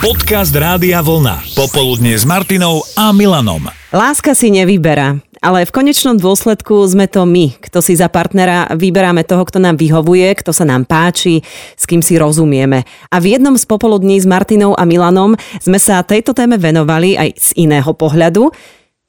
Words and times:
Podcast 0.00 0.56
Rádia 0.56 1.04
Vlna. 1.04 1.44
Popoludne 1.52 2.16
s 2.16 2.24
Martinou 2.24 2.80
a 2.96 3.12
Milanom. 3.12 3.68
Láska 3.92 4.32
si 4.32 4.48
nevyberá, 4.48 5.20
ale 5.44 5.68
v 5.68 5.74
konečnom 5.76 6.16
dôsledku 6.16 6.72
sme 6.88 7.04
to 7.04 7.28
my, 7.28 7.52
kto 7.60 7.84
si 7.84 8.00
za 8.00 8.08
partnera 8.08 8.64
vyberáme 8.72 9.28
toho, 9.28 9.44
kto 9.44 9.60
nám 9.60 9.76
vyhovuje, 9.76 10.32
kto 10.40 10.56
sa 10.56 10.64
nám 10.64 10.88
páči, 10.88 11.44
s 11.76 11.84
kým 11.84 12.00
si 12.00 12.16
rozumieme. 12.16 12.88
A 13.12 13.20
v 13.20 13.36
jednom 13.36 13.52
z 13.60 13.68
popoludní 13.68 14.16
s 14.16 14.24
Martinou 14.24 14.72
a 14.72 14.88
Milanom 14.88 15.36
sme 15.60 15.76
sa 15.76 16.00
tejto 16.00 16.32
téme 16.32 16.56
venovali 16.56 17.20
aj 17.20 17.36
z 17.36 17.48
iného 17.68 17.92
pohľadu. 17.92 18.56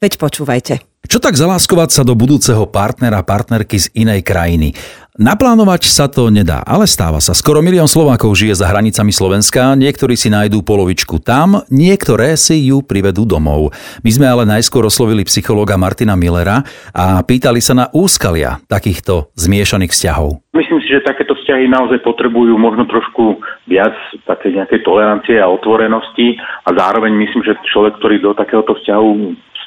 Veď 0.04 0.20
počúvajte. 0.20 0.91
Čo 1.02 1.18
tak 1.18 1.33
zaláskovať 1.33 1.89
sa 1.89 2.04
do 2.05 2.13
budúceho 2.13 2.70
partnera, 2.70 3.25
partnerky 3.25 3.81
z 3.81 3.89
inej 3.97 4.21
krajiny? 4.21 4.77
Naplánovať 5.18 5.91
sa 5.91 6.07
to 6.07 6.31
nedá, 6.31 6.63
ale 6.63 6.88
stáva 6.88 7.20
sa. 7.20 7.36
Skoro 7.36 7.59
milión 7.59 7.89
Slovákov 7.89 8.31
žije 8.38 8.55
za 8.55 8.71
hranicami 8.71 9.11
Slovenska, 9.11 9.75
niektorí 9.75 10.15
si 10.15 10.32
nájdú 10.32 10.64
polovičku 10.64 11.19
tam, 11.19 11.68
niektoré 11.68 12.39
si 12.39 12.71
ju 12.71 12.79
privedú 12.79 13.28
domov. 13.28 13.75
My 14.07 14.11
sme 14.14 14.29
ale 14.29 14.47
najskôr 14.47 14.87
oslovili 14.87 15.28
psychológa 15.28 15.75
Martina 15.75 16.15
Millera 16.15 16.64
a 16.95 17.20
pýtali 17.28 17.59
sa 17.59 17.75
na 17.75 17.86
úskalia 17.92 18.64
takýchto 18.71 19.36
zmiešaných 19.36 19.92
vzťahov. 19.92 20.39
Myslím 20.56 20.79
si, 20.79 20.95
že 20.95 21.04
takéto 21.04 21.36
vzťahy 21.36 21.68
naozaj 21.68 22.00
potrebujú 22.07 22.56
možno 22.56 22.87
trošku 22.87 23.42
viac 23.68 23.97
také 24.23 24.56
nejakej 24.56 24.86
tolerancie 24.87 25.43
a 25.43 25.51
otvorenosti 25.51 26.39
a 26.64 26.70
zároveň 26.71 27.11
myslím, 27.20 27.43
že 27.43 27.59
človek, 27.68 28.00
ktorý 28.00 28.15
do 28.23 28.31
takéhoto 28.31 28.79
vzťahu 28.79 29.09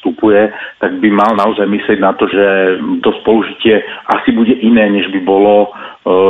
vstupuje, 0.04 0.52
tak 0.84 1.00
by 1.00 1.08
mal 1.08 1.32
naozaj 1.32 1.64
myslieť 1.64 1.96
na 1.96 2.12
to, 2.12 2.28
že 2.28 2.44
to 3.00 3.08
spolužitie 3.24 3.80
asi 4.12 4.36
bude 4.36 4.52
iné, 4.60 4.92
než 4.92 5.08
by 5.08 5.24
bolo 5.24 5.64
e, 5.64 5.68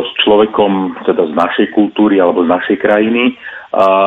s 0.07 0.11
človekom 0.23 1.03
teda 1.03 1.27
z 1.27 1.35
našej 1.35 1.67
kultúry 1.75 2.23
alebo 2.23 2.47
z 2.47 2.55
našej 2.55 2.77
krajiny. 2.79 3.35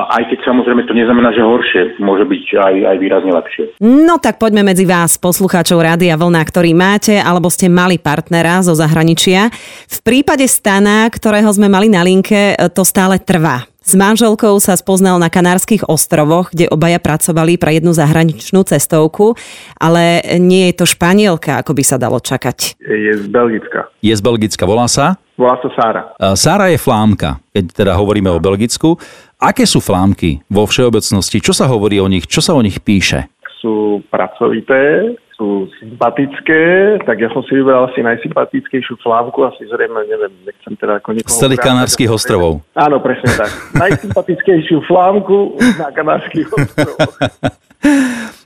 Aj 0.08 0.23
keď 0.31 0.48
samozrejme 0.48 0.88
to 0.88 0.95
neznamená, 0.95 1.35
že 1.35 1.44
horšie, 1.44 1.99
môže 1.99 2.23
byť 2.23 2.44
aj, 2.55 2.75
aj 2.88 2.98
výrazne 3.03 3.35
lepšie. 3.35 3.63
No 3.84 4.16
tak 4.16 4.39
poďme 4.39 4.64
medzi 4.64 4.88
vás, 4.88 5.19
poslucháčov 5.19 5.84
Rádia 5.84 6.16
Vlna, 6.16 6.39
ktorý 6.39 6.72
máte 6.72 7.19
alebo 7.19 7.52
ste 7.52 7.67
mali 7.67 8.00
partnera 8.00 8.63
zo 8.63 8.72
zahraničia. 8.72 9.52
V 9.91 9.97
prípade 10.08 10.47
Stana, 10.47 11.03
ktorého 11.11 11.52
sme 11.52 11.67
mali 11.67 11.91
na 11.91 12.00
linke, 12.00 12.56
to 12.72 12.88
stále 12.88 13.19
trvá. 13.19 13.67
S 13.88 13.95
manželkou 13.95 14.59
sa 14.59 14.75
spoznal 14.75 15.16
na 15.16 15.31
Kanárskych 15.31 15.88
ostrovoch, 15.88 16.52
kde 16.52 16.67
obaja 16.67 16.99
pracovali 16.99 17.55
pre 17.55 17.80
jednu 17.80 17.95
zahraničnú 17.95 18.67
cestovku, 18.67 19.39
ale 19.79 20.19
nie 20.44 20.67
je 20.67 20.83
to 20.83 20.83
Španielka, 20.83 21.63
ako 21.63 21.71
by 21.71 21.83
sa 21.88 21.95
dalo 21.95 22.19
čakať. 22.19 22.75
Je 22.83 23.16
z 23.16 23.31
Belgicka. 23.31 23.88
Je 24.03 24.11
z 24.11 24.19
Belgicka, 24.19 24.67
volá 24.67 24.91
sa? 24.91 25.16
Volá 25.39 25.55
sa 25.63 25.71
Sára. 25.71 26.02
Sára 26.35 26.67
je 26.67 26.75
flámka, 26.75 27.39
keď 27.55 27.63
teda 27.71 27.94
hovoríme 27.95 28.27
o 28.27 28.44
Belgicku. 28.44 28.99
Aké 29.39 29.63
sú 29.63 29.79
flámky 29.79 30.44
vo 30.51 30.67
všeobecnosti? 30.67 31.39
Čo 31.39 31.55
sa 31.55 31.72
hovorí 31.72 32.03
o 32.03 32.11
nich? 32.11 32.27
Čo 32.27 32.44
sa 32.44 32.59
o 32.59 32.61
nich 32.66 32.83
píše? 32.83 33.31
Sú 33.63 34.03
pracovité, 34.11 35.16
sú 35.38 35.69
sympatické, 35.77 36.97
tak 37.05 37.21
ja 37.21 37.30
som 37.30 37.45
si 37.45 37.53
vybral 37.53 37.85
asi 37.93 38.02
najsympatickejšiu 38.02 38.97
flávku, 39.05 39.45
asi 39.45 39.69
zrejme, 39.69 40.02
neviem, 40.09 40.33
nechcem 40.41 40.73
teda 40.73 40.97
ako 40.97 41.13
niekoho... 41.13 41.29
Z 41.29 41.45
celých 41.45 41.61
Kanárskych 41.61 42.09
ostrovov. 42.09 42.66
Áno, 42.73 42.97
presne 42.97 43.29
tak. 43.38 43.53
Najsympatickejšiu 43.85 44.81
flávku 44.89 45.61
na 45.77 45.94
Kanárskych 45.94 46.49
ostrovoch. 46.49 47.13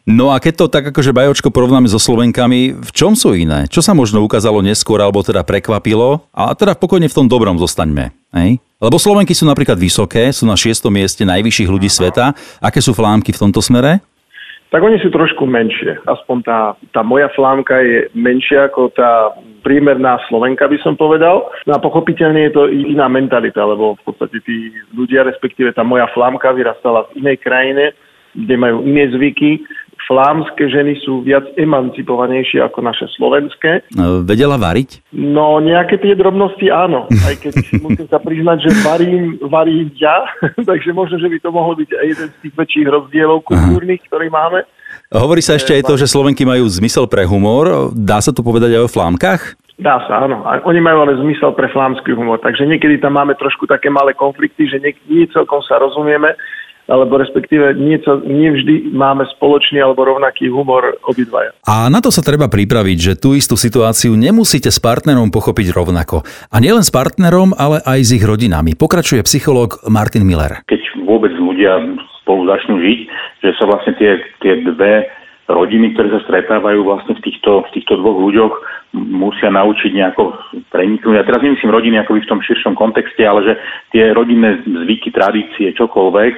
No 0.03 0.35
a 0.35 0.43
keď 0.43 0.53
to 0.59 0.65
tak 0.67 0.91
akože 0.91 1.15
bajočko 1.15 1.53
porovnáme 1.53 1.87
so 1.87 2.01
Slovenkami, 2.01 2.75
v 2.75 2.91
čom 2.91 3.15
sú 3.15 3.37
iné? 3.37 3.69
Čo 3.71 3.79
sa 3.79 3.95
možno 3.95 4.19
ukázalo 4.25 4.59
neskôr, 4.59 4.99
alebo 4.99 5.23
teda 5.23 5.45
prekvapilo? 5.47 6.27
A 6.35 6.51
teda 6.57 6.75
pokojne 6.75 7.07
v 7.07 7.15
tom 7.15 7.31
dobrom 7.31 7.55
zostaňme. 7.55 8.11
Hej? 8.35 8.59
Lebo 8.81 8.97
Slovenky 8.97 9.31
sú 9.31 9.47
napríklad 9.47 9.77
vysoké, 9.77 10.33
sú 10.33 10.49
na 10.49 10.57
šiestom 10.57 10.91
mieste 10.91 11.21
najvyšších 11.23 11.69
ľudí 11.69 11.87
sveta. 11.87 12.33
Aké 12.59 12.81
sú 12.81 12.97
flámky 12.97 13.31
v 13.31 13.41
tomto 13.47 13.61
smere? 13.61 14.01
Tak 14.71 14.79
oni 14.79 15.03
sú 15.03 15.11
trošku 15.11 15.43
menšie. 15.43 15.99
Aspoň 16.07 16.37
tá, 16.47 16.59
tá 16.95 17.03
moja 17.03 17.27
flámka 17.35 17.83
je 17.83 18.07
menšia 18.15 18.71
ako 18.71 18.95
tá 18.95 19.35
priemerná 19.67 20.15
Slovenka, 20.31 20.71
by 20.71 20.79
som 20.79 20.95
povedal. 20.95 21.51
No 21.67 21.75
a 21.75 21.83
pochopiteľne 21.83 22.47
je 22.47 22.51
to 22.55 22.63
iná 22.71 23.11
mentalita, 23.11 23.59
lebo 23.67 23.99
v 23.99 24.01
podstate 24.07 24.39
tí 24.47 24.71
ľudia, 24.95 25.27
respektíve 25.27 25.75
tá 25.75 25.83
moja 25.83 26.07
flámka 26.15 26.55
vyrastala 26.55 27.03
v 27.11 27.19
inej 27.19 27.43
krajine, 27.43 27.91
kde 28.31 28.55
majú 28.55 28.87
iné 28.87 29.11
zvyky, 29.11 29.59
flámske 30.11 30.67
ženy 30.67 30.99
sú 31.07 31.23
viac 31.23 31.47
emancipovanejšie 31.55 32.59
ako 32.59 32.83
naše 32.83 33.07
slovenské. 33.15 33.87
Vedela 34.27 34.59
variť? 34.59 34.99
No, 35.15 35.63
nejaké 35.63 35.95
tie 36.03 36.19
drobnosti 36.19 36.67
áno. 36.67 37.07
Aj 37.23 37.35
keď 37.39 37.55
musím 37.85 38.07
sa 38.11 38.19
priznať, 38.19 38.67
že 38.67 38.69
varím, 38.83 39.39
varím 39.47 39.87
ja, 39.95 40.27
takže 40.69 40.91
možno, 40.91 41.15
že 41.15 41.31
by 41.31 41.37
to 41.39 41.49
mohol 41.55 41.79
byť 41.79 41.89
aj 41.95 42.05
jeden 42.11 42.27
z 42.27 42.37
tých 42.43 42.55
väčších 42.59 42.87
rozdielov 42.91 43.47
kultúrnych, 43.47 44.03
ktorý 44.11 44.27
máme. 44.27 44.67
Hovorí 45.11 45.39
sa 45.39 45.55
ešte 45.55 45.71
aj 45.71 45.87
to, 45.87 45.95
že 45.95 46.11
Slovenky 46.11 46.43
majú 46.43 46.67
zmysel 46.67 47.07
pre 47.07 47.23
humor. 47.23 47.91
Dá 47.95 48.19
sa 48.19 48.35
to 48.35 48.43
povedať 48.43 48.75
aj 48.75 48.87
o 48.87 48.91
flámkach? 48.91 49.55
Dá 49.81 49.97
sa, 50.05 50.27
áno. 50.27 50.43
A 50.45 50.61
oni 50.67 50.77
majú 50.77 51.03
ale 51.07 51.17
zmysel 51.17 51.57
pre 51.57 51.71
flámsky 51.71 52.13
humor. 52.13 52.37
Takže 52.43 52.69
niekedy 52.69 52.99
tam 52.99 53.17
máme 53.17 53.33
trošku 53.39 53.65
také 53.65 53.89
malé 53.89 54.13
konflikty, 54.13 54.67
že 54.67 54.77
nie, 54.77 54.93
nie 55.09 55.25
celkom 55.31 55.63
sa 55.63 55.79
rozumieme 55.81 56.37
alebo 56.89 57.21
respektíve 57.21 57.77
nie, 57.77 57.99
nie 58.25 58.49
vždy 58.53 58.95
máme 58.95 59.27
spoločný 59.37 59.81
alebo 59.81 60.07
rovnaký 60.07 60.49
humor 60.49 60.97
obidvaja. 61.05 61.53
A 61.67 61.87
na 61.91 62.01
to 62.01 62.09
sa 62.09 62.25
treba 62.25 62.49
pripraviť, 62.49 62.97
že 62.97 63.13
tú 63.19 63.37
istú 63.37 63.59
situáciu 63.59 64.17
nemusíte 64.17 64.71
s 64.71 64.81
partnerom 64.81 65.29
pochopiť 65.29 65.75
rovnako. 65.75 66.25
A 66.49 66.57
nielen 66.57 66.85
s 66.85 66.91
partnerom, 66.93 67.53
ale 67.57 67.83
aj 67.85 67.99
s 68.01 68.09
ich 68.15 68.25
rodinami. 68.25 68.73
Pokračuje 68.73 69.21
psychológ 69.27 69.83
Martin 69.87 70.25
Miller. 70.25 70.65
Keď 70.65 71.05
vôbec 71.05 71.31
ľudia 71.37 71.77
spolu 72.21 72.47
začnú 72.47 72.79
žiť, 72.79 72.99
že 73.41 73.49
sa 73.57 73.65
vlastne 73.65 73.97
tie, 73.97 74.21
tie 74.39 74.61
dve 74.61 75.09
rodiny, 75.51 75.93
ktoré 75.93 76.15
sa 76.15 76.23
stretávajú 76.23 76.85
vlastne 76.87 77.17
v 77.19 77.23
týchto, 77.27 77.67
v 77.67 77.69
týchto 77.75 77.99
dvoch 77.99 78.17
ľuďoch, 78.23 78.53
musia 78.95 79.51
naučiť 79.51 79.91
nejako 79.91 80.35
preniknúť. 80.71 81.15
Ja 81.15 81.27
teraz 81.27 81.43
nemyslím 81.43 81.71
rodiny 81.71 81.95
ako 81.99 82.19
v 82.19 82.29
tom 82.31 82.43
širšom 82.43 82.75
kontexte, 82.75 83.23
ale 83.23 83.43
že 83.47 83.53
tie 83.95 84.11
rodinné 84.11 84.63
zvyky, 84.63 85.11
tradície, 85.15 85.71
čokoľvek, 85.75 86.33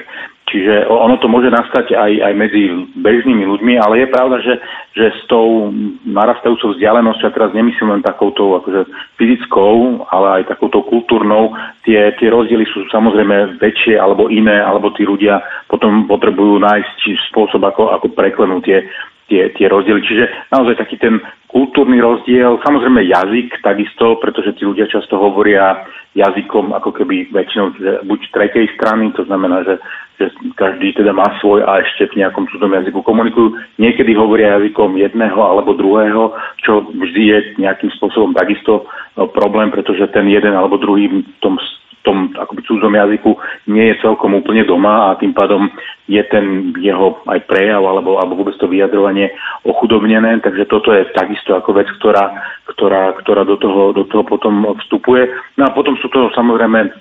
Čiže 0.53 0.86
ono 0.86 1.18
to 1.18 1.25
môže 1.25 1.50
nastať 1.50 1.97
aj, 1.97 2.14
aj 2.30 2.34
medzi 2.38 2.69
bežnými 3.02 3.41
ľuďmi, 3.41 3.74
ale 3.81 4.06
je 4.06 4.14
pravda, 4.14 4.38
že, 4.38 4.62
že 4.94 5.09
s 5.09 5.25
tou 5.25 5.74
narastajúcou 6.06 6.78
vzdialenosťou, 6.78 7.25
a 7.25 7.34
teraz 7.34 7.58
nemyslím 7.58 7.90
len 7.90 8.06
takouto 8.06 8.62
akože 8.62 8.86
fyzickou, 9.18 10.06
ale 10.14 10.46
aj 10.46 10.53
takouto 10.53 10.86
kultúrnou, 10.86 11.58
tie, 11.81 12.14
tie 12.22 12.30
rozdiely 12.30 12.69
sú 12.69 12.86
samozrejme 12.94 13.58
väčšie 13.58 13.97
alebo 13.97 14.30
iné, 14.30 14.62
alebo 14.62 14.94
tí 14.94 15.09
ľudia 15.09 15.41
potom 15.74 16.06
potrebujú 16.06 16.62
nájsť 16.62 17.02
spôsob, 17.34 17.66
ako, 17.66 17.90
ako 17.90 18.14
preklenúť 18.14 18.62
tie, 18.62 18.85
tie, 19.28 19.51
tie 19.56 19.66
rozdiely. 19.69 20.01
Čiže 20.03 20.25
naozaj 20.51 20.75
taký 20.79 20.97
ten 21.00 21.19
kultúrny 21.47 22.01
rozdiel, 22.01 22.57
samozrejme 22.66 23.06
jazyk 23.06 23.61
takisto, 23.61 24.17
pretože 24.17 24.57
tí 24.57 24.66
ľudia 24.66 24.89
často 24.89 25.22
hovoria 25.22 25.85
jazykom 26.17 26.73
ako 26.73 26.89
keby 26.94 27.29
väčšinou 27.29 27.78
buď 28.06 28.19
tretej 28.34 28.66
strany, 28.78 29.13
to 29.13 29.25
znamená, 29.25 29.61
že 29.66 29.78
že 30.22 30.29
každý 30.53 30.94
teda 30.94 31.09
má 31.09 31.25
svoj 31.41 31.66
a 31.66 31.81
ešte 31.81 32.13
v 32.13 32.22
nejakom 32.22 32.45
cudzom 32.53 32.69
jazyku 32.69 33.01
komunikujú. 33.01 33.57
Niekedy 33.81 34.13
hovoria 34.13 34.61
jazykom 34.61 34.94
jedného 34.94 35.41
alebo 35.41 35.73
druhého, 35.73 36.38
čo 36.61 36.85
vždy 36.85 37.22
je 37.34 37.38
nejakým 37.57 37.90
spôsobom 37.97 38.38
takisto 38.38 38.85
no, 39.17 39.25
problém, 39.34 39.73
pretože 39.73 40.05
ten 40.13 40.29
jeden 40.29 40.53
alebo 40.53 40.78
druhý 40.78 41.09
v 41.09 41.25
tom 41.41 41.57
tom 42.03 42.36
akoby 42.36 42.62
cudzom 42.68 42.94
jazyku 42.94 43.31
nie 43.72 43.91
je 43.91 44.00
celkom 44.03 44.36
úplne 44.36 44.68
doma 44.68 45.12
a 45.12 45.18
tým 45.18 45.31
pádom 45.31 45.72
je 46.06 46.19
ten 46.28 46.75
jeho 46.84 47.24
aj 47.25 47.47
prejav 47.47 47.80
alebo, 47.80 48.19
alebo 48.19 48.44
vôbec 48.44 48.59
to 48.59 48.68
vyjadrovanie 48.68 49.31
ochudobnené, 49.64 50.44
takže 50.44 50.68
toto 50.68 50.91
je 50.91 51.08
takisto 51.16 51.56
ako 51.56 51.80
vec, 51.80 51.88
ktorá, 52.00 52.36
ktorá, 52.75 53.16
ktorá 53.24 53.47
do, 53.47 53.56
toho, 53.56 53.96
do 53.96 54.03
toho 54.12 54.28
potom 54.28 54.68
vstupuje. 54.84 55.31
No 55.56 55.72
a 55.72 55.75
potom 55.75 55.96
sú 56.03 56.12
to 56.12 56.28
samozrejme 56.36 56.91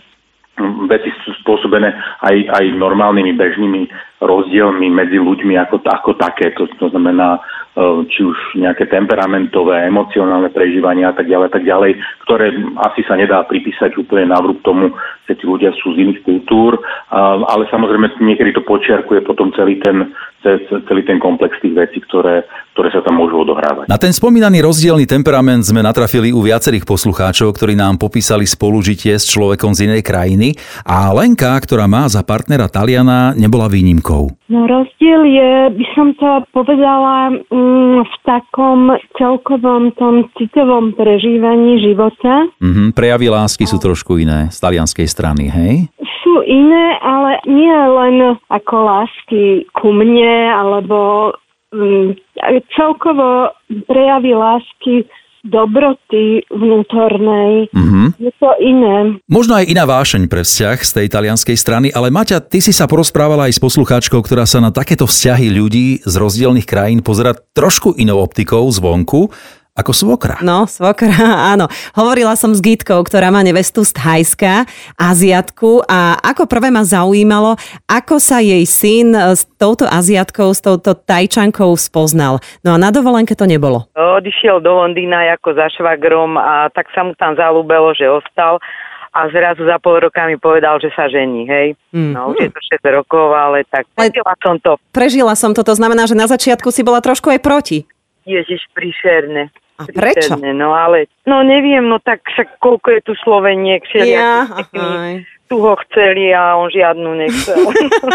veci 0.87 1.09
sú 1.25 1.33
spôsobené 1.41 1.97
aj, 2.23 2.37
aj 2.61 2.65
normálnymi 2.77 3.33
bežnými 3.33 3.89
rozdielmi 4.23 4.87
medzi 4.87 5.19
ľuďmi 5.19 5.59
ako, 5.59 5.83
ako 5.83 6.15
také. 6.15 6.55
To, 6.55 6.71
to 6.79 6.87
znamená 6.95 7.43
e, 7.75 8.07
či 8.07 8.23
už 8.23 8.39
nejaké 8.55 8.87
temperamentové, 8.87 9.91
emocionálne 9.91 10.55
prežívania 10.55 11.11
a 11.11 11.15
tak 11.19 11.27
ďalej, 11.27 11.49
tak 11.51 11.67
ďalej, 11.67 11.99
ktoré 12.23 12.55
asi 12.87 13.03
sa 13.03 13.19
nedá 13.19 13.43
pripísať 13.43 13.99
úplne 13.99 14.31
návrh 14.31 14.63
tomu, 14.63 14.95
že 15.27 15.39
tí 15.39 15.45
ľudia 15.47 15.71
sú 15.81 15.95
z 15.95 16.03
iných 16.03 16.21
kultúr, 16.27 16.77
ale 17.47 17.65
samozrejme 17.71 18.11
niekedy 18.21 18.53
to 18.53 18.63
počiarkuje 18.67 19.23
potom 19.23 19.55
celý 19.55 19.79
ten, 19.79 20.11
celý 20.91 21.07
ten 21.07 21.23
komplex 21.23 21.57
tých 21.63 21.73
vecí, 21.73 22.03
ktoré, 22.03 22.43
ktoré 22.75 22.91
sa 22.91 23.01
tam 23.07 23.23
môžu 23.23 23.47
odohrávať. 23.47 23.87
Na 23.87 23.97
ten 24.03 24.11
spomínaný 24.11 24.61
rozdielny 24.61 25.07
temperament 25.07 25.63
sme 25.63 25.81
natrafili 25.81 26.35
u 26.35 26.43
viacerých 26.43 26.85
poslucháčov, 26.85 27.55
ktorí 27.55 27.79
nám 27.79 28.03
popísali 28.03 28.45
spolužitie 28.45 29.15
s 29.17 29.31
človekom 29.31 29.73
z 29.73 29.89
inej 29.89 30.03
krajiny 30.05 30.59
a 30.85 31.15
Lenka, 31.15 31.55
ktorá 31.57 31.87
má 31.87 32.05
za 32.11 32.27
partnera 32.27 32.67
Taliana, 32.67 33.33
nebola 33.39 33.71
výnimkou 33.71 34.12
optikou? 34.13 34.37
No 34.49 34.69
rozdiel 34.69 35.23
je, 35.25 35.51
by 35.73 35.87
som 35.97 36.09
to 36.21 36.45
povedala, 36.53 37.33
mm, 37.49 38.05
v 38.05 38.15
takom 38.29 38.93
celkovom 39.17 39.97
tom 39.97 40.29
citovom 40.37 40.93
prežívaní 40.93 41.81
života. 41.81 42.53
Mhm, 42.61 42.93
prejavy 42.93 43.33
lásky 43.33 43.65
sú 43.65 43.81
trošku 43.81 44.21
iné 44.21 44.53
z 44.53 44.59
talianskej 44.61 45.09
strany, 45.09 45.49
hej? 45.49 45.89
Sú 46.23 46.45
iné, 46.45 47.01
ale 47.03 47.41
nie 47.49 47.73
len 47.73 48.37
ako 48.53 48.75
lásky 48.77 49.67
ku 49.75 49.91
mne, 49.91 50.53
alebo 50.53 51.33
mm, 51.73 52.15
celkovo 52.77 53.51
prejavy 53.89 54.37
lásky 54.37 55.09
dobroty 55.43 56.47
vnútornej. 56.51 57.67
Mhm. 57.75 58.15
Je 58.19 58.33
to 58.39 58.51
iné. 58.63 59.19
Možno 59.27 59.59
aj 59.59 59.67
iná 59.67 59.85
vášeň 59.87 60.31
pre 60.31 60.47
vzťah 60.47 60.79
z 60.79 60.91
tej 61.03 61.07
talianskej 61.11 61.57
strany, 61.59 61.89
ale 61.91 62.15
Maťa, 62.15 62.39
ty 62.43 62.63
si 62.63 62.71
sa 62.71 62.87
porozprávala 62.87 63.51
aj 63.51 63.59
s 63.59 63.63
poslucháčkou, 63.63 64.23
ktorá 64.23 64.47
sa 64.47 64.63
na 64.63 64.71
takéto 64.71 65.05
vzťahy 65.11 65.51
ľudí 65.51 65.87
z 66.07 66.15
rozdielnych 66.15 66.67
krajín 66.67 67.03
pozera 67.03 67.35
trošku 67.35 67.99
inou 67.99 68.23
optikou 68.23 68.65
zvonku 68.71 69.35
ako 69.73 69.93
svokra. 69.97 70.37
No, 70.45 70.69
svokra, 70.69 71.09
áno. 71.57 71.65
Hovorila 71.97 72.37
som 72.37 72.53
s 72.53 72.61
Gitkou, 72.61 73.01
ktorá 73.01 73.33
má 73.33 73.41
nevestu 73.41 73.89
z 73.89 73.97
Thajska, 73.97 74.69
Aziatku 75.01 75.81
a 75.89 76.21
ako 76.21 76.45
prvé 76.45 76.69
ma 76.69 76.85
zaujímalo, 76.85 77.57
ako 77.89 78.21
sa 78.21 78.45
jej 78.45 78.69
syn 78.69 79.17
s 79.17 79.49
touto 79.57 79.89
Aziatkou, 79.89 80.53
s 80.53 80.61
touto 80.61 80.93
Tajčankou 80.93 81.73
spoznal. 81.81 82.45
No 82.61 82.77
a 82.77 82.79
na 82.79 82.93
dovolenke 82.93 83.33
to 83.33 83.49
nebolo. 83.49 83.89
Odišiel 83.97 84.61
do 84.61 84.77
Londýna 84.77 85.25
ako 85.41 85.57
za 85.57 85.73
švagrom 85.73 86.37
a 86.37 86.69
tak 86.69 86.93
sa 86.93 87.09
mu 87.09 87.17
tam 87.17 87.33
zalúbelo, 87.33 87.97
že 87.97 88.05
ostal 88.13 88.61
a 89.13 89.29
zrazu 89.33 89.65
za 89.65 89.81
pol 89.81 90.05
roka 90.05 90.25
mi 90.29 90.37
povedal, 90.37 90.81
že 90.85 90.93
sa 90.93 91.09
žení, 91.09 91.49
hej. 91.49 91.77
Mm. 91.97 92.13
No 92.13 92.33
už 92.33 92.45
je 92.45 92.51
to 92.53 92.61
6 92.77 92.97
rokov, 92.97 93.33
ale 93.33 93.65
tak 93.69 93.89
Ale- 93.97 94.09
prežila 94.13 94.35
som 94.41 94.55
to. 94.61 94.73
Prežila 94.93 95.35
som 95.37 95.51
to, 95.57 95.65
to 95.65 95.73
znamená, 95.73 96.05
že 96.05 96.17
na 96.17 96.29
začiatku 96.29 96.69
si 96.69 96.85
bola 96.85 97.01
trošku 97.01 97.33
aj 97.33 97.41
proti. 97.41 97.79
Ježiš, 98.25 98.69
príšerne. 98.73 99.51
A 99.81 99.89
prečo? 99.89 100.37
Príšerne, 100.37 100.53
No 100.53 100.77
ale, 100.77 101.09
no 101.25 101.41
neviem, 101.41 101.85
no 101.89 101.97
tak 101.99 102.21
však 102.29 102.61
koľko 102.61 102.89
je 102.93 103.01
tu 103.05 103.13
Sloveniek, 103.25 103.81
Ja, 104.05 104.47
tu 105.53 105.61
ho 105.61 105.77
chceli 105.85 106.33
a 106.33 106.57
on 106.57 106.73
žiadnu 106.73 107.13
nechcel. 107.13 107.61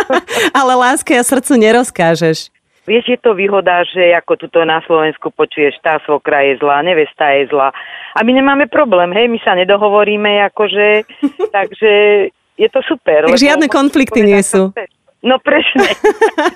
Ale 0.60 0.74
láske 0.74 1.14
a 1.14 1.22
srdcu 1.22 1.54
nerozkážeš. 1.62 2.50
Vieš, 2.90 3.06
je 3.14 3.20
to 3.20 3.36
výhoda, 3.38 3.84
že 3.86 4.16
ako 4.16 4.48
tuto 4.48 4.64
na 4.66 4.80
Slovensku 4.82 5.30
počuješ, 5.30 5.78
tá 5.84 6.02
svokra 6.08 6.42
je 6.50 6.58
zlá, 6.58 6.82
nevesta 6.82 7.36
je 7.38 7.52
zlá. 7.52 7.70
A 8.16 8.24
my 8.26 8.32
nemáme 8.34 8.66
problém, 8.72 9.14
hej, 9.14 9.28
my 9.30 9.38
sa 9.44 9.54
nedohovoríme, 9.54 10.42
akože, 10.50 11.06
takže 11.58 11.94
je 12.58 12.68
to 12.74 12.80
super. 12.88 13.30
Tak 13.30 13.38
žiadne 13.38 13.70
konflikty 13.70 14.26
nie 14.26 14.42
sú. 14.42 14.74
chceš. 14.74 14.97
No 15.28 15.36
presne. 15.44 15.92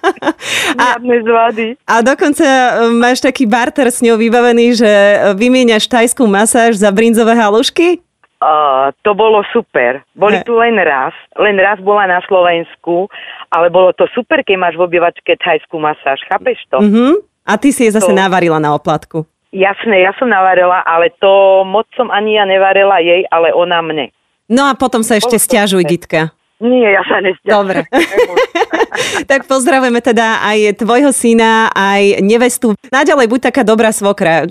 Žiadne 0.80 1.16
zvady. 1.28 1.68
A 1.84 2.00
dokonca 2.00 2.48
e, 2.48 2.72
máš 2.96 3.20
taký 3.20 3.44
barter 3.44 3.92
s 3.92 4.00
ňou 4.00 4.16
vybavený, 4.16 4.80
že 4.80 4.88
e, 4.88 5.16
vymieňaš 5.36 5.92
tajskú 5.92 6.24
masáž 6.24 6.80
za 6.80 6.88
brinzové 6.88 7.36
halušky? 7.36 8.00
Uh, 8.42 8.90
to 9.06 9.14
bolo 9.14 9.46
super. 9.54 10.02
Boli 10.18 10.42
He. 10.42 10.46
tu 10.48 10.58
len 10.58 10.74
raz. 10.82 11.14
Len 11.38 11.62
raz 11.62 11.78
bola 11.78 12.10
na 12.10 12.26
Slovensku, 12.26 13.06
ale 13.54 13.70
bolo 13.70 13.94
to 13.94 14.10
super, 14.18 14.42
keď 14.42 14.58
máš 14.58 14.74
v 14.82 14.90
obývačke 14.90 15.38
thajskú 15.38 15.78
masáž. 15.78 16.26
Chápeš 16.26 16.58
to? 16.72 16.82
Mhm. 16.82 17.22
A 17.46 17.54
ty 17.62 17.70
si 17.70 17.86
je 17.86 17.94
zase 17.94 18.10
To- 18.10 18.18
navarila 18.18 18.58
na 18.58 18.74
oplatku. 18.74 19.30
Jasné, 19.52 20.08
ja 20.08 20.16
som 20.16 20.32
navarila, 20.32 20.80
ale 20.88 21.12
to 21.20 21.62
moc 21.68 21.84
som 22.00 22.08
ani 22.08 22.40
ja 22.40 22.48
nevarila 22.48 23.04
jej, 23.04 23.28
ale 23.28 23.52
ona 23.52 23.84
mne. 23.84 24.08
No 24.48 24.64
a 24.64 24.80
potom 24.80 25.04
sa 25.04 25.20
ešte 25.20 25.36
Bolo 25.36 25.44
stiažuj, 25.44 25.84
super. 25.84 25.92
Gitka. 25.92 26.22
Nie, 26.62 26.94
ja 26.94 27.02
sa 27.10 27.18
nesťažujem. 27.26 27.58
Dobre. 27.58 27.80
tak 29.32 29.50
pozdravujeme 29.50 30.02
teda 30.04 30.46
aj 30.46 30.78
tvojho 30.78 31.10
syna, 31.10 31.74
aj 31.74 32.22
nevestu. 32.22 32.78
Naďalej 32.94 33.28
buď 33.28 33.40
taká 33.52 33.62
dobrá 33.66 33.90
svokra. 33.90 34.48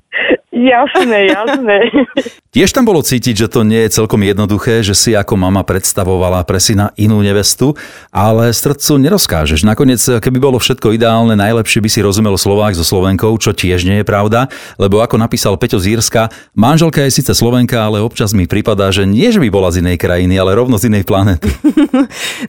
Jasné, 0.51 1.31
jasné. 1.31 1.79
Tiež 2.55 2.75
tam 2.75 2.83
bolo 2.83 3.07
cítiť, 3.07 3.47
že 3.47 3.47
to 3.47 3.63
nie 3.63 3.87
je 3.87 3.95
celkom 3.95 4.19
jednoduché, 4.27 4.83
že 4.83 4.99
si 4.99 5.15
ako 5.15 5.39
mama 5.39 5.63
predstavovala 5.63 6.43
pre 6.43 6.59
syna 6.59 6.91
inú 6.99 7.23
nevestu, 7.23 7.79
ale 8.11 8.51
srdcu 8.51 8.99
nerozkážeš. 8.99 9.63
Nakoniec, 9.63 10.03
keby 10.03 10.43
bolo 10.43 10.59
všetko 10.59 10.91
ideálne, 10.99 11.39
najlepšie 11.39 11.79
by 11.79 11.87
si 11.87 12.03
rozumel 12.03 12.35
Slovák 12.35 12.75
so 12.75 12.83
Slovenkou, 12.83 13.31
čo 13.39 13.55
tiež 13.55 13.87
nie 13.87 14.03
je 14.03 14.07
pravda, 14.11 14.51
lebo 14.75 14.99
ako 14.99 15.23
napísal 15.23 15.55
Peťo 15.55 15.79
z 15.79 15.95
Írska, 15.95 16.35
manželka 16.59 17.07
je 17.07 17.15
síce 17.15 17.31
Slovenka, 17.31 17.87
ale 17.87 18.03
občas 18.03 18.35
mi 18.35 18.51
pripadá, 18.51 18.91
že 18.91 19.07
nie, 19.07 19.31
že 19.31 19.39
by 19.39 19.47
bola 19.55 19.71
z 19.71 19.87
inej 19.87 20.03
krajiny, 20.03 20.35
ale 20.35 20.59
rovno 20.59 20.75
z 20.75 20.91
inej 20.91 21.07
planety. 21.07 21.47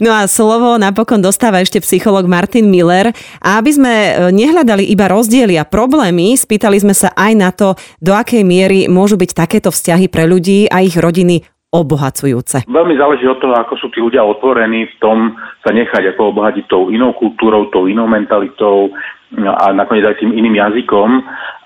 No 0.02 0.10
a 0.10 0.26
slovo 0.26 0.82
napokon 0.82 1.22
dostáva 1.22 1.62
ešte 1.62 1.78
psycholog 1.84 2.26
Martin 2.26 2.72
Miller. 2.72 3.14
A 3.44 3.62
aby 3.62 3.72
sme 3.76 3.94
e, 3.94 4.12
nehľadali 4.34 4.88
iba 4.88 5.06
rozdiely 5.06 5.60
a 5.60 5.68
problémy, 5.68 6.34
spýtali 6.34 6.82
sme 6.82 6.96
sa 6.96 7.14
aj 7.14 7.34
na 7.38 7.50
to, 7.54 7.78
do 8.02 8.12
akej 8.18 8.42
miery 8.42 8.90
môžu 8.90 9.16
byť 9.16 9.32
takéto 9.38 9.70
vzťahy 9.70 10.10
pre 10.10 10.26
ľudí 10.26 10.66
a 10.68 10.82
ich 10.82 10.98
rodiny 10.98 11.46
obohacujúce. 11.72 12.68
Veľmi 12.68 13.00
záleží 13.00 13.24
od 13.32 13.40
toho, 13.40 13.56
ako 13.56 13.80
sú 13.80 13.88
tí 13.96 14.04
ľudia 14.04 14.28
otvorení 14.28 14.92
v 14.92 14.96
tom 15.00 15.40
sa 15.64 15.72
nechať 15.72 16.12
ako 16.12 16.36
obohatiť 16.36 16.68
tou 16.68 16.92
inou 16.92 17.16
kultúrou, 17.16 17.72
tou 17.72 17.88
inou 17.88 18.12
mentalitou 18.12 18.92
no 19.32 19.52
a 19.56 19.72
nakoniec 19.72 20.04
aj 20.04 20.20
tým 20.20 20.36
iným 20.36 20.60
jazykom. 20.60 21.10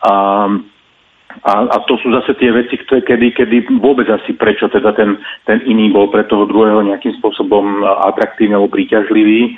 A, 0.06 0.14
a, 1.42 1.52
a 1.74 1.78
to 1.90 1.98
sú 1.98 2.14
zase 2.14 2.38
tie 2.38 2.54
veci, 2.54 2.78
ktoré, 2.78 3.02
kedy, 3.02 3.34
kedy 3.34 3.82
vôbec 3.82 4.06
asi 4.14 4.38
prečo 4.38 4.70
teda 4.70 4.94
ten, 4.94 5.18
ten 5.50 5.66
iný 5.66 5.90
bol 5.90 6.14
pre 6.14 6.22
toho 6.30 6.46
druhého 6.46 6.86
nejakým 6.86 7.18
spôsobom 7.18 7.82
atraktívny 8.06 8.54
alebo 8.54 8.70
príťažlivý, 8.70 9.58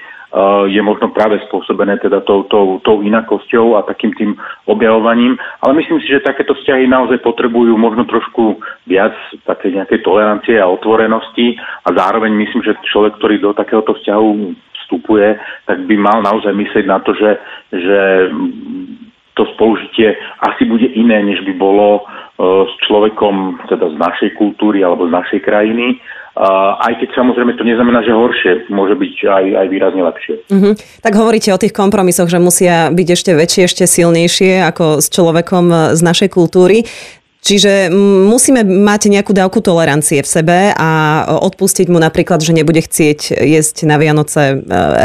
je 0.68 0.82
možno 0.84 1.16
práve 1.16 1.40
spôsobené 1.48 2.04
teda 2.04 2.20
tou, 2.28 2.44
tou, 2.52 2.84
tou 2.84 3.00
inakosťou 3.00 3.80
a 3.80 3.88
takým 3.88 4.12
tým 4.14 4.32
objavovaním. 4.68 5.40
Ale 5.64 5.80
myslím 5.80 6.04
si, 6.04 6.12
že 6.12 6.26
takéto 6.26 6.52
vzťahy 6.52 6.84
naozaj 6.88 7.24
potrebujú 7.24 7.80
možno 7.80 8.04
trošku 8.04 8.60
viac 8.84 9.16
také 9.48 9.72
nejakej 9.72 10.04
tolerancie 10.04 10.60
a 10.60 10.68
otvorenosti 10.68 11.56
a 11.88 11.90
zároveň 11.96 12.36
myslím, 12.36 12.62
že 12.64 12.76
človek, 12.92 13.16
ktorý 13.18 13.40
do 13.40 13.52
takéhoto 13.56 13.96
vzťahu 13.96 14.30
vstupuje, 14.88 15.40
tak 15.68 15.84
by 15.84 15.96
mal 15.96 16.24
naozaj 16.24 16.56
myslieť 16.56 16.86
na 16.88 17.00
to, 17.04 17.12
že, 17.16 17.32
že 17.76 18.00
to 19.38 19.46
spolužitie 19.54 20.18
asi 20.42 20.66
bude 20.66 20.90
iné, 20.98 21.22
než 21.22 21.46
by 21.46 21.54
bolo 21.56 22.02
uh, 22.02 22.66
s 22.66 22.74
človekom 22.90 23.62
teda 23.70 23.94
z 23.94 23.98
našej 24.02 24.30
kultúry 24.36 24.82
alebo 24.82 25.06
z 25.06 25.14
našej 25.14 25.40
krajiny. 25.46 26.02
Aj 26.38 26.94
keď 27.02 27.18
samozrejme 27.18 27.58
to 27.58 27.66
neznamená, 27.66 28.06
že 28.06 28.14
horšie, 28.14 28.70
môže 28.70 28.94
byť 28.94 29.14
aj, 29.26 29.46
aj 29.58 29.68
výrazne 29.74 30.06
lepšie. 30.06 30.34
Mhm. 30.54 30.72
Tak 31.02 31.18
hovoríte 31.18 31.50
o 31.50 31.58
tých 31.58 31.74
kompromisoch, 31.74 32.30
že 32.30 32.38
musia 32.38 32.94
byť 32.94 33.08
ešte 33.10 33.32
väčšie, 33.34 33.62
ešte 33.66 33.84
silnejšie 33.90 34.62
ako 34.70 35.02
s 35.02 35.10
človekom 35.10 35.66
e, 35.74 35.78
z 35.98 36.02
našej 36.06 36.30
kultúry. 36.30 36.86
Čiže 37.48 37.88
musíme 38.28 38.68
mať 38.68 39.08
nejakú 39.08 39.32
dávku 39.32 39.64
tolerancie 39.64 40.20
v 40.20 40.28
sebe 40.28 40.76
a 40.76 40.90
odpustiť 41.48 41.88
mu 41.88 41.96
napríklad, 41.96 42.44
že 42.44 42.52
nebude 42.52 42.84
chcieť 42.84 43.40
jesť 43.40 43.88
na 43.88 43.96
Vianoce 43.96 44.44
e, 44.52 44.56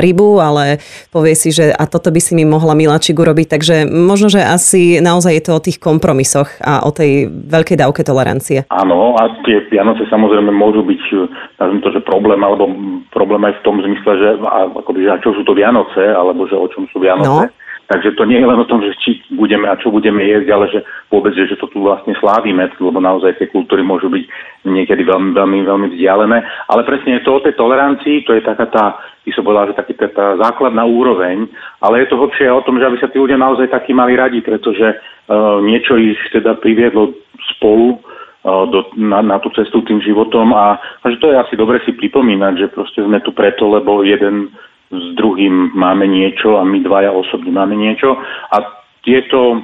rybu, 0.02 0.42
ale 0.42 0.82
povie 1.14 1.38
si, 1.38 1.54
že 1.54 1.70
a 1.70 1.86
toto 1.86 2.10
by 2.10 2.18
si 2.18 2.34
mi 2.34 2.42
mohla 2.42 2.74
Miláčik 2.74 3.14
urobiť. 3.14 3.46
Takže 3.46 3.76
možno, 3.86 4.26
že 4.26 4.42
asi 4.42 4.98
naozaj 4.98 5.38
je 5.38 5.44
to 5.46 5.52
o 5.54 5.62
tých 5.62 5.78
kompromisoch 5.78 6.50
a 6.58 6.82
o 6.82 6.90
tej 6.90 7.30
veľkej 7.30 7.78
dávke 7.78 8.02
tolerancie. 8.02 8.66
Áno, 8.74 9.14
a 9.22 9.30
tie 9.46 9.62
Vianoce 9.70 10.02
samozrejme 10.10 10.50
môžu 10.50 10.82
byť, 10.82 11.02
eh, 11.14 11.30
nazvime 11.62 11.82
to, 11.86 11.94
že 11.94 12.02
problém, 12.02 12.42
alebo 12.42 12.66
problém 13.14 13.46
aj 13.46 13.54
v 13.54 13.62
tom 13.62 13.78
zmysle, 13.78 14.18
že, 14.18 14.28
a, 14.42 14.66
akoby, 14.66 15.06
že 15.06 15.14
a 15.14 15.22
čo 15.22 15.30
sú 15.30 15.46
to 15.46 15.54
Vianoce, 15.54 16.10
alebo 16.10 16.50
že 16.50 16.58
o 16.58 16.66
čom 16.66 16.90
sú 16.90 16.98
Vianoce. 16.98 17.54
No. 17.54 17.61
Takže 17.92 18.16
to 18.16 18.24
nie 18.24 18.40
je 18.40 18.48
len 18.48 18.56
o 18.56 18.64
tom, 18.64 18.80
že 18.80 18.96
či 19.04 19.20
budeme 19.36 19.68
a 19.68 19.76
čo 19.76 19.92
budeme 19.92 20.24
jesť, 20.24 20.48
ale 20.48 20.64
že 20.72 20.80
vôbec, 21.12 21.36
že, 21.36 21.60
to 21.60 21.68
tu 21.68 21.84
vlastne 21.84 22.16
slávime, 22.16 22.64
lebo 22.80 22.96
naozaj 23.04 23.36
tie 23.36 23.52
kultúry 23.52 23.84
môžu 23.84 24.08
byť 24.08 24.24
niekedy 24.64 25.04
veľmi, 25.04 25.36
veľmi, 25.36 25.58
veľmi 25.60 25.86
vzdialené. 25.92 26.38
Ale 26.72 26.88
presne 26.88 27.20
je 27.20 27.24
to 27.28 27.36
o 27.36 27.44
tej 27.44 27.52
tolerancii, 27.52 28.24
to 28.24 28.32
je 28.32 28.40
taká 28.40 28.64
tá, 28.72 28.96
by 28.96 29.30
som 29.36 29.44
povedal, 29.44 29.68
že 29.68 29.76
taký, 29.76 29.92
tá, 30.00 30.08
tá 30.08 30.26
základná 30.40 30.88
úroveň, 30.88 31.44
ale 31.84 32.00
je 32.00 32.08
to 32.08 32.16
hlbšie 32.16 32.48
o 32.48 32.64
tom, 32.64 32.80
že 32.80 32.88
aby 32.88 32.96
sa 32.96 33.12
tí 33.12 33.20
ľudia 33.20 33.36
naozaj 33.36 33.68
takí 33.68 33.92
mali 33.92 34.16
radi, 34.16 34.40
pretože 34.40 34.96
uh, 34.96 35.60
niečo 35.60 36.00
ich 36.00 36.16
teda 36.32 36.56
priviedlo 36.64 37.12
spolu 37.52 38.00
uh, 38.00 38.64
do, 38.72 38.88
na, 38.96 39.20
na 39.20 39.36
tú 39.36 39.52
cestu 39.52 39.84
tým 39.84 40.00
životom 40.00 40.56
a, 40.56 40.80
a 40.80 41.04
že 41.12 41.20
to 41.20 41.28
je 41.28 41.36
asi 41.36 41.60
dobre 41.60 41.76
si 41.84 41.92
pripomínať, 41.92 42.52
že 42.56 42.66
proste 42.72 43.04
sme 43.04 43.20
tu 43.20 43.36
preto, 43.36 43.68
lebo 43.68 44.00
jeden 44.00 44.48
s 44.92 45.06
druhým 45.16 45.72
máme 45.72 46.04
niečo 46.04 46.60
a 46.60 46.68
my 46.68 46.84
dvaja 46.84 47.08
osobne 47.16 47.48
máme 47.48 47.72
niečo. 47.72 48.12
A 48.52 48.82
tieto, 49.02 49.58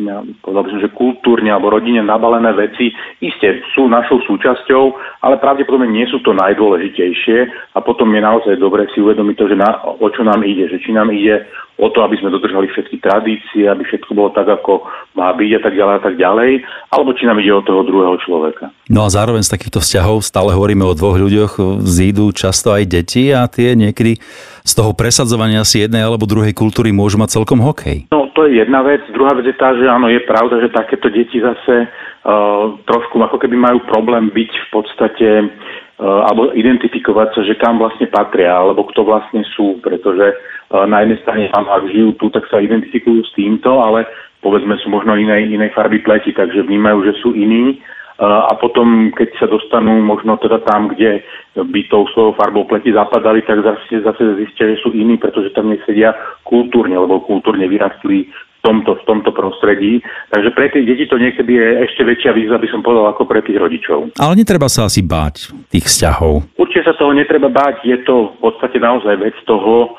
ja, 0.00 0.24
povedal 0.40 0.64
by 0.64 0.70
som, 0.72 0.80
že 0.80 0.96
kultúrne 0.96 1.52
alebo 1.52 1.68
rodine 1.68 2.00
nabalené 2.00 2.56
veci 2.56 2.88
iste 3.20 3.60
sú 3.76 3.84
našou 3.84 4.24
súčasťou, 4.24 4.84
ale 5.20 5.36
pravdepodobne 5.36 5.92
nie 5.92 6.08
sú 6.08 6.24
to 6.24 6.32
najdôležitejšie. 6.32 7.38
A 7.76 7.78
potom 7.84 8.08
je 8.16 8.20
naozaj 8.24 8.56
dobre 8.56 8.88
si 8.96 9.04
uvedomiť 9.04 9.36
to, 9.36 9.44
že 9.52 9.60
na, 9.60 9.84
o 9.84 10.08
čo 10.08 10.24
nám 10.24 10.40
ide, 10.40 10.72
že 10.72 10.80
či 10.80 10.96
nám 10.96 11.12
ide 11.12 11.44
o 11.78 11.88
to, 11.94 12.02
aby 12.02 12.18
sme 12.18 12.34
dodržali 12.34 12.66
všetky 12.68 12.98
tradície, 12.98 13.70
aby 13.70 13.86
všetko 13.86 14.10
bolo 14.10 14.34
tak, 14.34 14.50
ako 14.50 14.82
má 15.14 15.30
byť 15.30 15.50
a 15.54 15.60
tak 15.62 15.74
ďalej 15.78 15.94
a 15.94 16.02
tak 16.02 16.14
ďalej, 16.18 16.50
alebo 16.90 17.10
či 17.14 17.24
nám 17.24 17.38
ide 17.38 17.54
o 17.54 17.62
toho 17.62 17.86
druhého 17.86 18.18
človeka. 18.26 18.74
No 18.90 19.06
a 19.06 19.08
zároveň 19.14 19.46
z 19.46 19.54
takýchto 19.54 19.78
vzťahov 19.78 20.26
stále 20.26 20.50
hovoríme 20.58 20.82
o 20.82 20.98
dvoch 20.98 21.14
ľuďoch, 21.14 21.82
zídu 21.86 22.34
často 22.34 22.74
aj 22.74 22.82
deti 22.90 23.30
a 23.30 23.46
tie 23.46 23.78
niekedy 23.78 24.18
z 24.66 24.72
toho 24.74 24.92
presadzovania 24.92 25.62
si 25.62 25.80
jednej 25.80 26.02
alebo 26.02 26.28
druhej 26.28 26.52
kultúry 26.52 26.90
môžu 26.90 27.16
mať 27.16 27.38
celkom 27.40 27.62
hokej. 27.62 28.10
No 28.10 28.28
to 28.34 28.50
je 28.50 28.58
jedna 28.58 28.82
vec. 28.82 29.00
Druhá 29.14 29.32
vec 29.38 29.46
je 29.46 29.56
tá, 29.56 29.72
že 29.72 29.86
áno, 29.86 30.10
je 30.10 30.20
pravda, 30.26 30.60
že 30.60 30.74
takéto 30.74 31.08
deti 31.08 31.38
zase 31.40 31.88
uh, 31.88 32.76
trošku 32.84 33.16
ako 33.22 33.38
keby 33.38 33.56
majú 33.56 33.78
problém 33.86 34.28
byť 34.34 34.50
v 34.50 34.68
podstate 34.74 35.28
uh, 35.46 36.26
alebo 36.26 36.52
identifikovať 36.52 37.28
sa, 37.32 37.40
že 37.46 37.56
kam 37.56 37.80
vlastne 37.80 38.10
patria, 38.10 38.52
alebo 38.60 38.84
kto 38.90 39.06
vlastne 39.06 39.46
sú, 39.56 39.80
pretože 39.80 40.36
na 40.68 41.00
jednej 41.00 41.18
strane 41.24 41.44
tam, 41.48 41.64
ak 41.64 41.88
žijú 41.88 42.12
tu, 42.20 42.28
tak 42.28 42.44
sa 42.52 42.60
identifikujú 42.60 43.24
s 43.24 43.32
týmto, 43.32 43.80
ale 43.80 44.04
povedzme 44.44 44.76
sú 44.84 44.92
možno 44.92 45.16
inej, 45.16 45.48
inej 45.48 45.72
farby 45.72 46.04
pleti, 46.04 46.36
takže 46.36 46.68
vnímajú, 46.68 47.08
že 47.08 47.14
sú 47.24 47.32
iní. 47.32 47.80
A 48.18 48.50
potom, 48.58 49.14
keď 49.14 49.30
sa 49.38 49.46
dostanú 49.46 50.02
možno 50.02 50.34
teda 50.42 50.58
tam, 50.66 50.90
kde 50.90 51.22
by 51.54 51.80
tou 51.86 52.02
svojou 52.10 52.34
farbou 52.34 52.66
pleti 52.66 52.90
zapadali, 52.90 53.46
tak 53.46 53.62
zase, 53.62 54.02
zase 54.02 54.22
zistia, 54.42 54.74
že 54.74 54.82
sú 54.82 54.90
iní, 54.90 55.14
pretože 55.22 55.54
tam 55.54 55.70
nesedia 55.70 56.18
kultúrne, 56.42 56.98
lebo 56.98 57.22
kultúrne 57.22 57.70
vyrastli 57.70 58.26
tomto, 58.64 58.98
v 58.98 59.02
tomto 59.06 59.30
prostredí. 59.30 60.02
Takže 60.34 60.50
pre 60.52 60.70
tie 60.72 60.82
deti 60.82 61.06
to 61.06 61.16
niekedy 61.16 61.52
je 61.54 61.68
ešte 61.86 62.02
väčšia 62.02 62.32
výzva, 62.34 62.58
by 62.58 62.68
som 62.70 62.80
povedal, 62.82 63.10
ako 63.10 63.22
pre 63.24 63.40
tých 63.42 63.58
rodičov. 63.58 64.14
Ale 64.18 64.38
netreba 64.38 64.66
sa 64.66 64.90
asi 64.90 65.00
báť 65.04 65.54
tých 65.70 65.86
vzťahov. 65.86 66.58
Určite 66.58 66.90
sa 66.90 66.98
toho 66.98 67.14
netreba 67.14 67.48
báť. 67.48 67.86
Je 67.86 67.98
to 68.02 68.34
v 68.34 68.50
podstate 68.50 68.78
naozaj 68.82 69.14
vec 69.18 69.36
toho, 69.46 69.94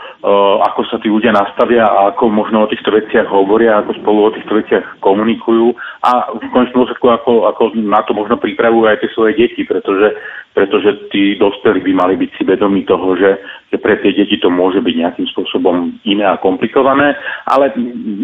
ako 0.59 0.83
sa 0.91 0.99
tí 0.99 1.07
ľudia 1.07 1.31
nastavia 1.31 1.87
a 1.87 2.11
ako 2.11 2.27
možno 2.27 2.67
o 2.67 2.69
týchto 2.71 2.91
veciach 2.91 3.31
hovoria, 3.31 3.79
ako 3.79 3.95
spolu 4.03 4.19
o 4.27 4.35
týchto 4.35 4.51
veciach 4.59 4.99
komunikujú 4.99 5.71
a 6.03 6.35
v 6.35 6.43
konečnom 6.51 6.83
dôsledku 6.83 7.07
ako, 7.07 7.47
ako 7.47 7.63
na 7.79 8.03
to 8.03 8.11
možno 8.11 8.35
pripravujú 8.35 8.83
aj 8.87 8.99
tie 8.99 9.09
svoje 9.15 9.39
deti, 9.39 9.63
pretože, 9.63 10.11
pretože 10.53 11.09
tí 11.13 11.37
dospelí 11.37 11.79
by 11.85 11.93
mali 11.93 12.13
byť 12.19 12.29
si 12.35 12.43
vedomí 12.43 12.83
toho, 12.83 13.15
že, 13.15 13.39
že 13.71 13.77
pre 13.77 13.95
tie 14.01 14.11
deti 14.11 14.41
to 14.41 14.49
môže 14.51 14.81
byť 14.81 14.95
nejakým 14.97 15.27
spôsobom 15.31 16.01
iné 16.03 16.25
a 16.25 16.41
komplikované, 16.41 17.15
ale 17.45 17.71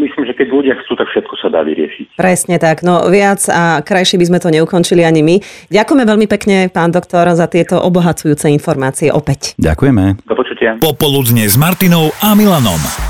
myslím, 0.01 0.25
že 0.25 0.33
keď 0.33 0.47
ľudia 0.49 0.75
chcú, 0.83 0.97
tak 0.97 1.07
všetko 1.13 1.33
sa 1.39 1.47
dá 1.53 1.61
vyriešiť. 1.63 2.17
Presne 2.17 2.57
tak, 2.57 2.81
no 2.81 3.07
viac 3.07 3.45
a 3.47 3.79
krajšie 3.85 4.17
by 4.17 4.25
sme 4.27 4.39
to 4.41 4.49
neukončili 4.49 5.05
ani 5.05 5.21
my. 5.21 5.35
Ďakujeme 5.69 6.03
veľmi 6.03 6.27
pekne, 6.27 6.67
pán 6.73 6.89
doktor, 6.89 7.29
za 7.37 7.45
tieto 7.45 7.77
obohacujúce 7.79 8.49
informácie 8.49 9.13
opäť. 9.13 9.53
Ďakujeme. 9.61 10.25
Do 10.25 10.35
počutia. 10.35 10.81
Popoludne 10.81 11.45
s 11.45 11.55
Martinou 11.55 12.09
a 12.19 12.33
Milanom. 12.33 13.04